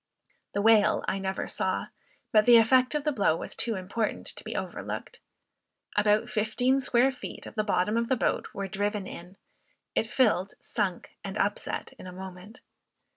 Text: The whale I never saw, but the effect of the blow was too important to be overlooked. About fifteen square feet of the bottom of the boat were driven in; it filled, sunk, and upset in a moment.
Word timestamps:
The 0.53 0.63
whale 0.63 1.05
I 1.07 1.19
never 1.19 1.47
saw, 1.47 1.89
but 2.31 2.45
the 2.45 2.57
effect 2.57 2.95
of 2.95 3.03
the 3.03 3.11
blow 3.11 3.35
was 3.37 3.55
too 3.55 3.75
important 3.75 4.25
to 4.35 4.43
be 4.43 4.55
overlooked. 4.55 5.19
About 5.95 6.27
fifteen 6.27 6.81
square 6.81 7.11
feet 7.11 7.45
of 7.45 7.53
the 7.53 7.63
bottom 7.63 7.97
of 7.97 8.09
the 8.09 8.15
boat 8.17 8.47
were 8.51 8.67
driven 8.67 9.05
in; 9.05 9.37
it 9.93 10.07
filled, 10.07 10.55
sunk, 10.59 11.11
and 11.23 11.37
upset 11.37 11.93
in 11.99 12.07
a 12.07 12.11
moment. 12.11 12.61